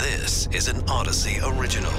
[0.00, 1.92] This is an Audacy original.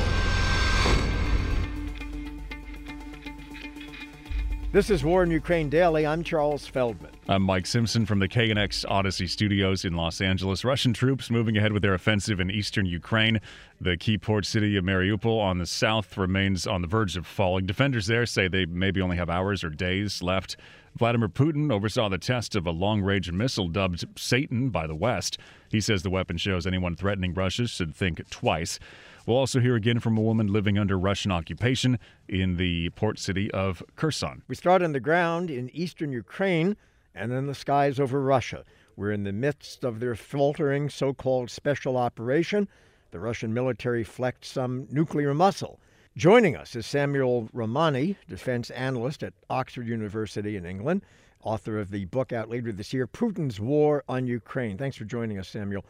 [4.72, 6.08] This is War in Ukraine Daily.
[6.08, 7.12] I'm Charles Feldman.
[7.30, 10.66] I'm Mike Simpson from the KNX Audacy Studios in Los Angeles.
[10.66, 13.40] Russian troops moving ahead with their offensive in eastern Ukraine.
[13.80, 17.68] The key port city of Mariupol on the south remains on the verge of falling.
[17.68, 20.58] Defenders there say they maybe only have hours or days left.
[20.98, 25.38] Vladimir Putin oversaw the test of a long range missile dubbed Satan by the West.
[25.70, 28.78] He says the weapon shows anyone threatening Russia should think twice.
[29.26, 31.98] We'll also hear again from a woman living under Russian occupation
[32.28, 34.42] in the port city of Kherson.
[34.48, 36.76] We start on the ground in eastern Ukraine
[37.16, 38.64] and then the skies over Russia.
[38.96, 42.68] We're in the midst of their faltering so called special operation.
[43.12, 45.80] The Russian military flexed some nuclear muscle.
[46.18, 51.06] Joining us is Samuel Ramani, defense analyst at Oxford University in England,
[51.42, 54.78] author of the book out later this year, Putin's War on Ukraine.
[54.78, 55.86] Thanks for joining us, Samuel.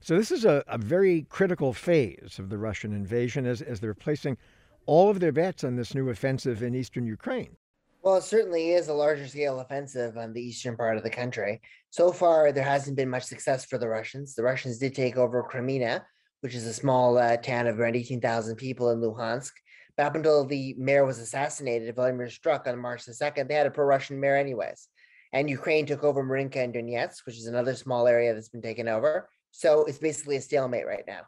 [0.00, 3.92] So, this is a, a very critical phase of the Russian invasion as, as they're
[3.92, 4.38] placing
[4.86, 7.54] all of their bets on this new offensive in eastern Ukraine.
[8.02, 11.60] Well, it certainly is a larger scale offensive on the eastern part of the country.
[11.90, 14.34] So far, there hasn't been much success for the Russians.
[14.34, 16.02] The Russians did take over Kreminna,
[16.40, 19.50] which is a small uh, town of around 18,000 people in Luhansk.
[19.98, 23.70] Up until the mayor was assassinated, Vladimir Struk on March the 2nd, they had a
[23.70, 24.88] pro Russian mayor, anyways.
[25.32, 28.88] And Ukraine took over Marinka and Donetsk, which is another small area that's been taken
[28.88, 29.28] over.
[29.50, 31.22] So it's basically a stalemate right now.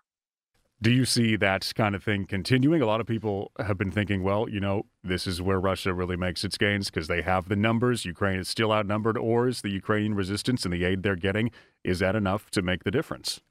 [0.83, 2.81] Do you see that kind of thing continuing?
[2.81, 6.17] A lot of people have been thinking, well, you know, this is where Russia really
[6.17, 8.07] makes its gains because they have the numbers.
[8.07, 11.51] Ukraine is still outnumbered, or is the Ukrainian resistance and the aid they're getting
[11.85, 13.43] is that enough to make the difference?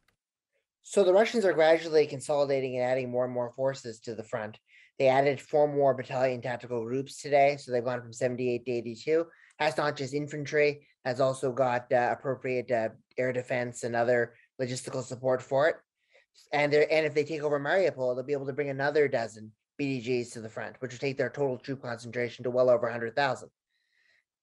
[0.90, 4.58] So the Russians are gradually consolidating and adding more and more forces to the front.
[4.98, 9.26] They added four more battalion tactical groups today, so they've gone from 78 to 82.
[9.60, 15.04] That's not just infantry; has also got uh, appropriate uh, air defense and other logistical
[15.04, 15.76] support for it.
[16.54, 19.52] And they and if they take over Mariupol, they'll be able to bring another dozen
[19.80, 23.48] BTGs to the front, which will take their total troop concentration to well over 100,000.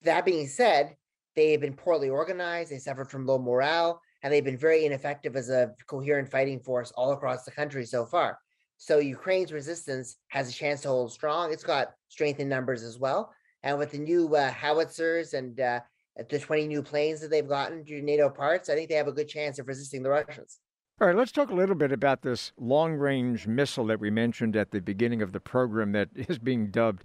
[0.02, 0.94] That being said,
[1.34, 5.50] they've been poorly organized, they suffered from low morale, and they've been very ineffective as
[5.50, 8.38] a coherent fighting force all across the country so far.
[8.78, 11.53] So Ukraine's resistance has a chance to hold strong.
[11.53, 13.32] It's got strength in numbers as well.
[13.62, 15.81] And with the new uh, howitzers and uh,
[16.28, 19.12] the 20 new planes that they've gotten to NATO parts, I think they have a
[19.12, 20.60] good chance of resisting the Russians.
[21.00, 24.56] All right, let's talk a little bit about this long range missile that we mentioned
[24.56, 27.04] at the beginning of the program that is being dubbed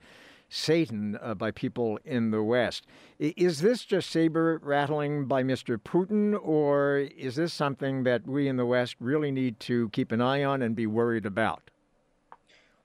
[0.54, 2.86] Satan uh, by people in the West.
[3.20, 5.78] Is this just saber rattling by Mr.
[5.78, 10.22] Putin, or is this something that we in the West really need to keep an
[10.22, 11.72] eye on and be worried about?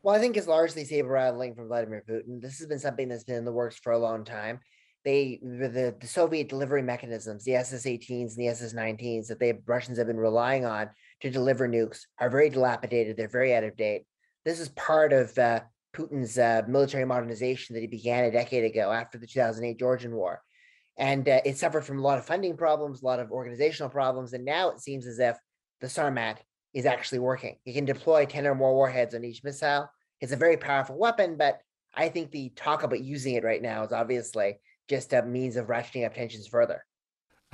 [0.02, 2.40] Well, I think it's largely saber rattling from Vladimir Putin.
[2.40, 4.60] This has been something that's been in the works for a long time
[5.06, 10.08] they the, the Soviet delivery mechanisms, the SS-18s and the SS-19s that the Russians have
[10.08, 10.90] been relying on
[11.20, 13.16] to deliver nukes are very dilapidated.
[13.16, 14.04] They're very out of date.
[14.44, 15.60] This is part of uh,
[15.96, 20.42] Putin's uh, military modernization that he began a decade ago after the 2008 Georgian War,
[20.98, 24.32] and uh, it suffered from a lot of funding problems, a lot of organizational problems,
[24.32, 25.36] and now it seems as if
[25.80, 26.38] the Sarmat
[26.74, 27.56] is actually working.
[27.64, 29.90] You can deploy 10 or more warheads on each missile.
[30.20, 31.60] It's a very powerful weapon, but
[31.94, 34.58] I think the talk about using it right now is obviously
[34.88, 36.84] just a means of ratcheting up tensions further.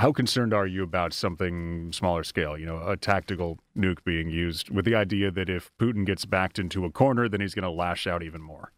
[0.03, 4.69] How concerned are you about something smaller scale, you know, a tactical nuke being used
[4.69, 7.71] with the idea that if Putin gets backed into a corner, then he's going to
[7.71, 8.73] lash out even more?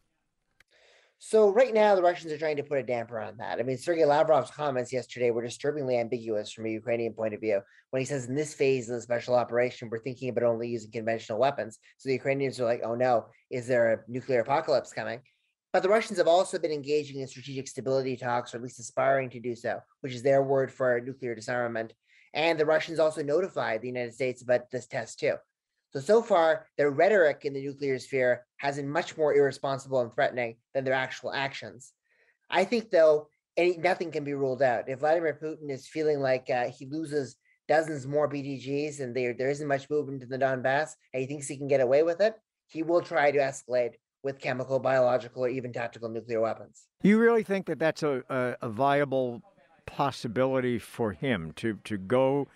[1.18, 3.58] So right now, the Russians are trying to put a damper on that.
[3.58, 7.62] I mean, Sergei Lavrov's comments yesterday were disturbingly ambiguous from a Ukrainian point of view
[7.88, 10.90] when he says in this phase of the special operation, we're thinking about only using
[10.90, 11.78] conventional weapons.
[11.96, 15.20] So the Ukrainians are like, oh no, is there a nuclear apocalypse coming?
[15.74, 19.28] But the Russians have also been engaging in strategic stability talks, or at least aspiring
[19.30, 21.94] to do so, which is their word for nuclear disarmament.
[22.32, 25.34] And the Russians also notified the United States about this test too.
[25.90, 30.14] So, so far, their rhetoric in the nuclear sphere has been much more irresponsible and
[30.14, 31.92] threatening than their actual actions.
[32.48, 33.26] I think, though,
[33.56, 34.88] any, nothing can be ruled out.
[34.88, 37.34] If Vladimir Putin is feeling like uh, he loses
[37.66, 41.48] dozens more BTGs and there, there isn't much movement in the Donbass and he thinks
[41.48, 42.36] he can get away with it,
[42.68, 43.94] he will try to escalate
[44.24, 46.88] with chemical, biological, or even tactical nuclear weapons.
[47.02, 49.42] You really think that that's a, a, a viable
[49.86, 52.48] possibility for him to, to go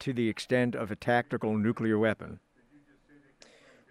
[0.00, 2.40] to the extent of a tactical nuclear weapon?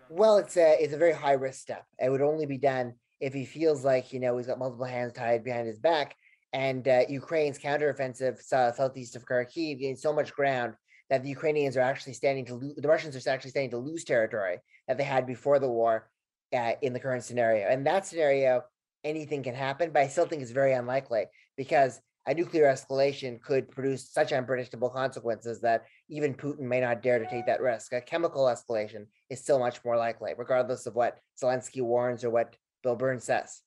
[0.10, 1.86] Well, it's a it's a very high risk step.
[1.98, 5.13] It would only be done if he feels like you know he's got multiple hands
[5.13, 6.18] tied behind his back,
[6.51, 10.74] and uh, Ukraine's counteroffensive uh, southeast of Kharkiv gained so much ground
[11.10, 12.75] that the Ukrainians are actually standing to lose.
[12.75, 14.57] The Russians are actually standing to lose territory
[14.89, 16.10] that they had before the war,
[16.51, 17.68] in the current scenario.
[17.68, 18.63] And that scenario,
[19.03, 21.25] anything can happen, but I still think it's very unlikely
[21.57, 27.18] because a nuclear escalation could produce such unpredictable consequences that even Putin may not dare
[27.18, 27.94] to take that risk.
[27.94, 32.56] A chemical escalation is still much more likely, regardless of what Zelensky warns or what
[32.83, 33.62] Bill Burns says.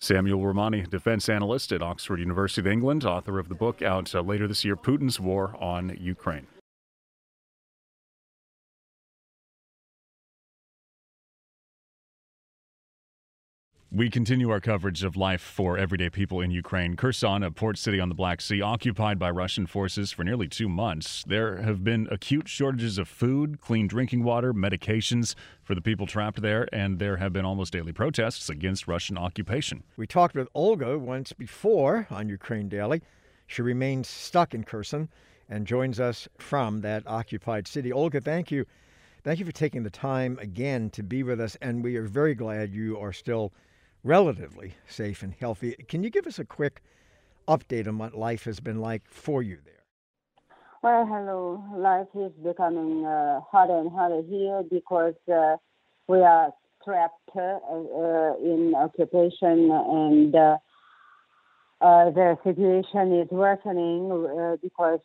[0.00, 4.20] Samuel Ramani, defense analyst at Oxford University of England, author of the book out uh,
[4.20, 6.46] later this year, Putin's War on Ukraine.
[13.90, 16.94] We continue our coverage of life for everyday people in Ukraine.
[16.94, 20.68] Kherson, a port city on the Black Sea, occupied by Russian forces for nearly two
[20.68, 21.24] months.
[21.26, 26.42] There have been acute shortages of food, clean drinking water, medications for the people trapped
[26.42, 29.82] there, and there have been almost daily protests against Russian occupation.
[29.96, 33.00] We talked with Olga once before on Ukraine Daily.
[33.46, 35.08] She remains stuck in Kherson
[35.48, 37.90] and joins us from that occupied city.
[37.90, 38.66] Olga, thank you.
[39.24, 42.34] Thank you for taking the time again to be with us, and we are very
[42.34, 43.50] glad you are still
[44.04, 45.74] relatively safe and healthy.
[45.88, 46.82] Can you give us a quick
[47.46, 49.74] update on what life has been like for you there?
[50.82, 51.64] Well, hello.
[51.76, 55.56] Life is becoming uh, harder and harder here because uh,
[56.06, 56.52] we are
[56.84, 60.56] trapped uh, uh in occupation and uh,
[61.80, 65.00] uh, the situation is worsening because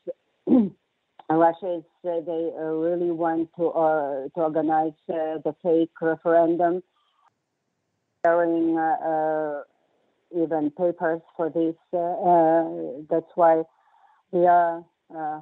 [1.30, 6.84] Russia is they really want to to organize the fake referendum
[8.26, 9.62] sharing uh, uh,
[10.32, 11.76] even papers for this.
[11.94, 13.64] Uh, uh that's why
[14.32, 14.84] we are
[15.16, 15.42] uh,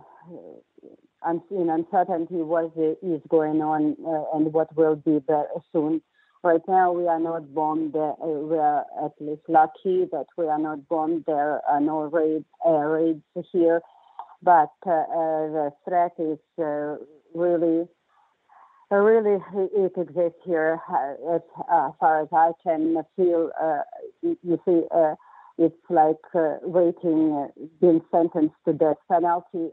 [1.52, 6.02] in uncertainty what is going on uh, and what will be there soon.
[6.44, 7.94] Right now, we are not bombed.
[7.94, 11.26] We are at least lucky that we are not bombed.
[11.28, 13.82] There are no raids, raids here,
[14.42, 16.40] but the threat is
[17.36, 17.88] really
[18.98, 21.42] really it exists here uh, as
[21.72, 23.52] uh, far as I can feel.
[23.60, 23.80] Uh,
[24.22, 25.16] you see, uh,
[25.58, 29.70] it's like uh, waiting, uh, being sentenced to death penalty,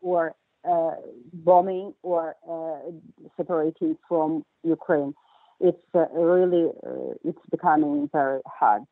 [0.00, 0.34] or
[1.32, 2.36] bombing, or
[3.36, 5.14] separating from Ukraine.
[5.60, 6.70] It's really
[7.24, 8.82] it's becoming very hard.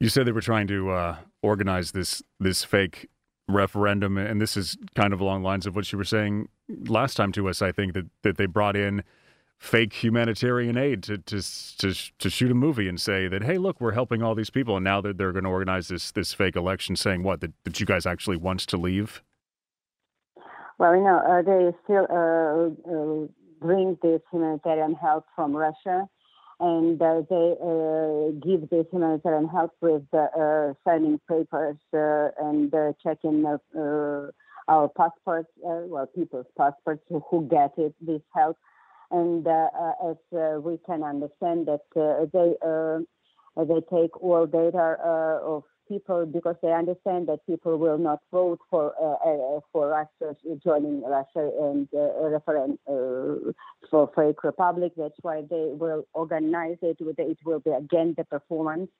[0.00, 3.08] You said they were trying to organize this this fake
[3.48, 6.48] referendum, and this is kind of along lines of what you were saying
[6.86, 7.62] last time to us.
[7.62, 9.04] I think that that they brought in
[9.58, 11.40] fake humanitarian aid to to
[11.78, 14.76] to, to shoot a movie and say that hey, look, we're helping all these people,
[14.76, 17.80] and now that they're going to organize this this fake election, saying what that, that
[17.80, 19.22] you guys actually want to leave.
[20.78, 23.26] Well, you know, uh, they still uh, uh,
[23.60, 26.06] bring this humanitarian help from Russia
[26.58, 32.74] and uh, they uh, give this humanitarian help with uh, uh signing papers uh, and
[32.74, 33.44] uh, checking
[34.68, 38.56] our passports, well, people's passports who get it, this help.
[39.10, 40.16] And as
[40.62, 44.96] we can understand that they they take all data
[45.44, 50.36] of people because they understand that people will not vote for uh, uh, for Russia
[50.64, 53.52] joining Russia and uh, referendum uh,
[53.90, 54.92] for fake republic.
[54.96, 56.98] That's why they will organize it.
[57.00, 58.90] It will be again the performance.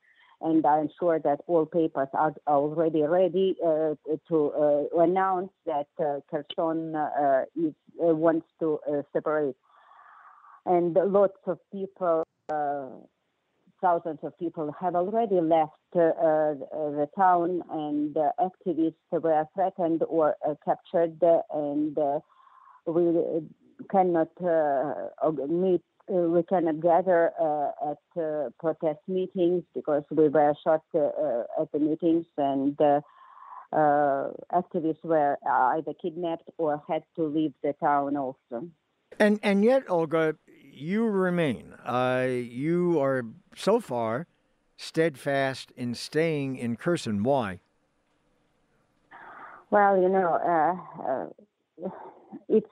[0.42, 3.94] And I'm sure that all papers are already ready uh,
[4.28, 6.94] to uh, announce that Kherson
[7.56, 8.78] is, wants to
[9.14, 9.56] separate.
[10.66, 12.24] And lots of people
[13.80, 16.54] thousands of people have already left uh, uh,
[16.98, 20.34] the town, and uh, activists were threatened or
[20.64, 21.18] captured,
[21.52, 21.96] and
[22.86, 23.42] we
[23.90, 24.28] cannot
[25.48, 31.72] meet we cannot gather uh, at uh, protest meetings because we were shot uh, at
[31.72, 32.78] the meetings and
[33.74, 35.36] activists were
[35.74, 38.68] either kidnapped or had to leave the town also.
[39.18, 41.72] And and yet, Olga, you remain.
[41.84, 43.24] Uh, you are
[43.56, 44.26] so far
[44.76, 47.22] steadfast in staying in Kherson.
[47.22, 47.60] Why?
[49.70, 51.88] Well, you know, uh, uh,
[52.48, 52.68] it's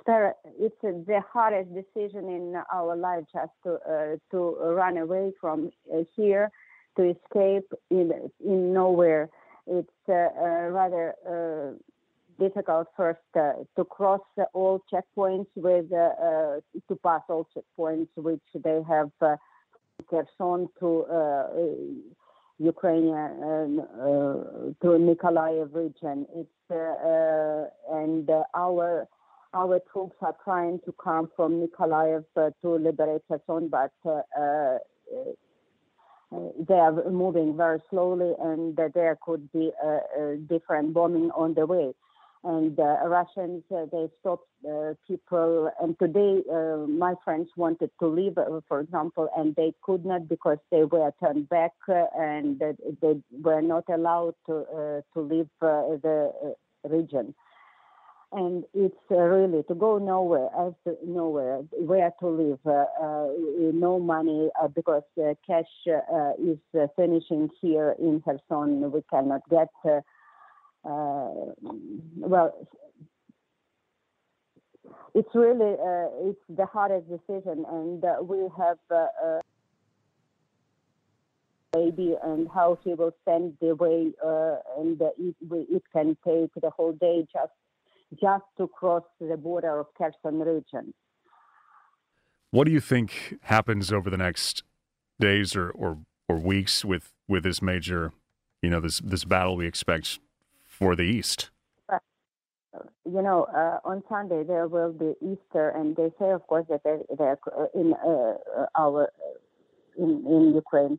[0.61, 4.39] it's the hardest decision in our life just to uh, to
[4.75, 6.51] run away from uh, here,
[6.97, 9.29] to escape in in nowhere.
[9.67, 11.15] It's uh, uh, rather
[12.39, 18.43] difficult first uh, to cross uh, all checkpoints with uh, to pass all checkpoints which
[18.55, 19.37] they have uh,
[20.11, 21.07] Kherson to
[22.59, 26.27] Ukraine to uh, uh, Mykolaiv uh, region.
[26.35, 26.51] It's
[27.91, 29.09] and our
[29.53, 33.93] our troops are trying to come from Mykolaiv to liberate Kherson, but
[36.69, 39.73] they are moving very slowly and there could be
[40.49, 41.95] different bombing on the way
[42.45, 45.71] and uh, Russians uh, they stopped uh, people.
[45.81, 50.29] And today, uh, my friends wanted to leave, uh, for example, and they could not
[50.29, 52.61] because they were turned back uh, and
[53.01, 57.35] they were not allowed to to leave the region.
[58.33, 60.73] And it's really to go nowhere, as
[61.07, 62.59] nowhere, where to live,
[63.75, 65.05] no money because
[65.47, 66.59] cash is
[66.97, 68.91] finishing here in Kherson.
[68.91, 69.69] We cannot get.
[70.85, 71.53] Uh,
[72.17, 72.69] well,
[75.15, 78.79] it's really uh, it's the hardest decision, and uh, we have
[81.73, 84.13] baby and how he will spend the way,
[84.79, 87.53] and it, it can take the whole day just
[88.21, 90.95] just to cross the border of Kherson region.
[92.51, 94.63] What do you think happens over the next
[95.19, 95.99] days or, or,
[96.29, 98.13] or weeks with, with this major,
[98.63, 100.21] you know, this this battle we expect
[100.79, 101.51] for the East?
[103.07, 106.81] You know, uh, on Sunday there will be Easter, and they say, of course, that
[106.83, 109.13] they're, they're uh, in uh, our
[109.97, 110.99] in, in Ukraine,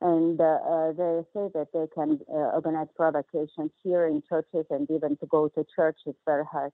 [0.00, 4.88] and uh, uh, they say that they can uh, organize provocations here in churches and
[4.90, 6.72] even to go to church is very hard.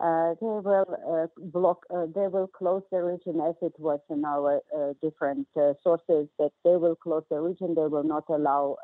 [0.00, 4.24] Uh, they will uh, block, uh, they will close the region as it was in
[4.24, 4.62] our
[5.02, 5.46] different
[5.82, 6.26] sources.
[6.38, 7.74] That they will close the region.
[7.74, 8.78] They will not allow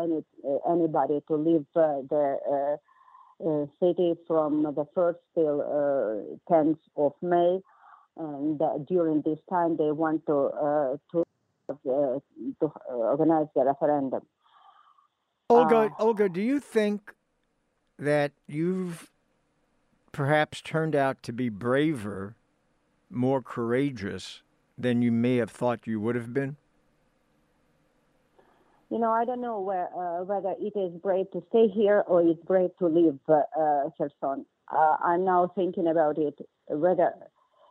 [0.00, 0.22] any
[0.68, 2.78] anybody to leave the
[3.44, 7.58] uh, city from the 1st till 10th uh, of May.
[8.16, 11.24] And uh, during this time, they want to, to,
[11.82, 14.22] to organize the referendum.
[15.50, 17.12] Olga, Olga, do you think
[17.98, 19.11] that you've
[20.12, 22.36] perhaps turned out to be braver,
[23.10, 24.42] more courageous
[24.78, 26.56] than you may have thought you would have been?
[28.92, 32.20] you know, I don't know where, uh, whether it is brave to stay here or
[32.20, 34.44] it's brave to leave uh, uh, Kherson.
[34.70, 36.38] Uh, I'm now thinking about it,
[36.68, 37.14] whether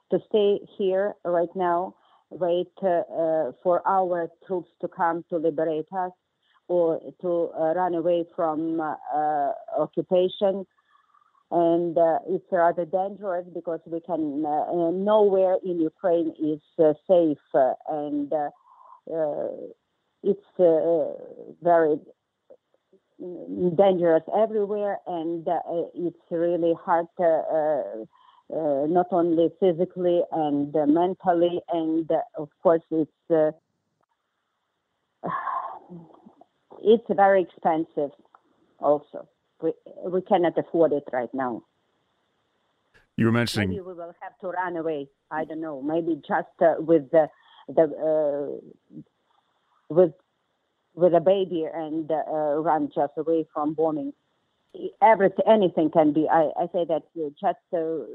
[0.10, 1.94] to stay here right now,
[2.32, 6.12] wait uh, uh, for our troops to come to liberate us,
[6.68, 8.82] or to uh, run away from
[9.78, 10.66] occupation.
[11.52, 16.62] And it's rather dangerous because we can nowhere in Ukraine is
[17.08, 17.38] safe,
[17.90, 18.32] and
[20.24, 21.14] it's uh,
[21.62, 22.00] very
[23.76, 25.60] dangerous everywhere, and uh,
[25.94, 28.04] it's really hard uh,
[28.54, 33.56] uh, not only physically and uh, mentally, and uh, of course it's
[36.84, 38.12] it's very expensive.
[38.80, 39.28] Also,
[39.62, 39.74] we
[40.06, 41.64] we cannot afford it right now.
[43.18, 45.08] You were mentioning maybe we will have to run away.
[45.30, 45.82] I don't know.
[45.82, 46.48] Maybe just
[46.80, 47.28] with the
[47.68, 48.62] the
[49.90, 50.14] with
[50.94, 54.14] with a baby and uh, run just away from bombing.
[55.02, 56.28] Everything, anything can be.
[56.30, 58.06] I, I say that you're just uh,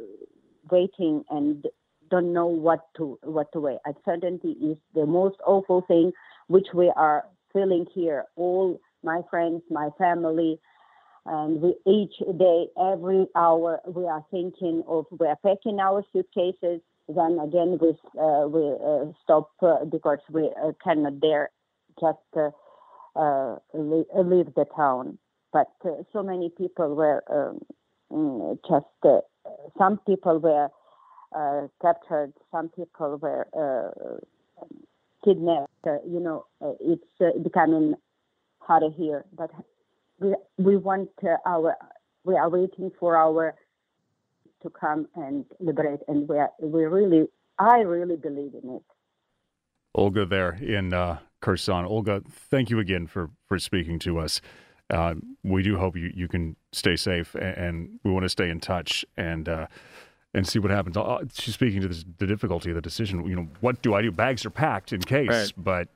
[0.70, 1.64] waiting and
[2.10, 3.78] don't know what to what to wait.
[3.84, 6.12] Uncertainty is the most awful thing
[6.48, 8.24] which we are feeling here.
[8.36, 10.58] All my friends, my family,
[11.26, 16.80] and we each day, every hour, we are thinking of we are packing our suitcases.
[17.08, 17.90] Then again, we
[18.20, 21.50] uh, we uh, stop uh, because we uh, cannot dare
[22.00, 22.50] just uh,
[23.18, 25.18] uh, leave the town.
[25.52, 25.68] But
[26.12, 27.60] so many people were um,
[28.12, 29.24] mm, just,
[29.78, 30.68] some people were
[31.80, 34.20] captured, some people were
[35.24, 35.72] kidnapped.
[36.06, 36.46] you know,
[36.80, 37.94] it's becoming
[38.58, 39.24] harder here.
[39.36, 39.50] But
[40.20, 41.10] we, we want
[41.44, 41.76] our,
[42.24, 43.54] we are waiting for our
[44.62, 47.26] to come and liberate, and we are, we really,
[47.58, 48.82] I really believe in it.
[49.94, 51.84] Olga there in uh, Kherson.
[51.84, 54.40] Olga, thank you again for, for speaking to us.
[54.90, 58.48] Uh, we do hope you, you can stay safe, and, and we want to stay
[58.48, 59.66] in touch and uh,
[60.34, 60.96] and see what happens.
[60.96, 63.26] Uh, she's speaking to this, the difficulty of the decision.
[63.26, 64.12] You know, what do I do?
[64.12, 65.52] Bags are packed in case, right.
[65.56, 65.88] but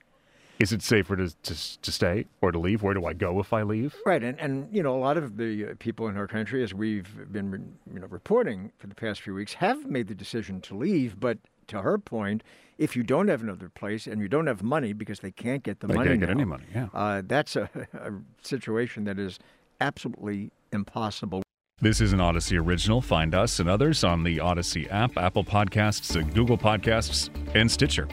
[0.60, 2.82] is it safer to, to, to stay or to leave?
[2.82, 3.96] Where do I go if I leave?
[4.04, 6.74] Right, and and you know, a lot of the uh, people in our country, as
[6.74, 10.76] we've been you know reporting for the past few weeks, have made the decision to
[10.76, 11.38] leave, but
[11.68, 12.42] to her point,
[12.78, 15.80] if you don't have another place and you don't have money because they can't get
[15.80, 16.64] the they money, they can't now, get any money.
[16.74, 18.12] Yeah, uh, that's a, a
[18.42, 19.38] situation that is
[19.80, 21.42] absolutely impossible.
[21.80, 23.00] This is an Audacy original.
[23.00, 28.06] Find us and others on the Audacy app, Apple Podcasts, Google Podcasts, and Stitcher.